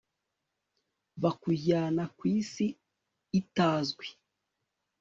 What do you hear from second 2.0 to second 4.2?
ku isi itazwi